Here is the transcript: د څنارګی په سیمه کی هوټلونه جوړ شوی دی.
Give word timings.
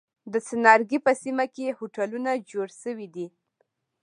د 0.31 0.33
څنارګی 0.47 0.99
په 1.05 1.11
سیمه 1.23 1.45
کی 1.53 1.65
هوټلونه 1.77 2.31
جوړ 2.49 2.67
شوی 2.81 3.07
دی. 3.15 3.27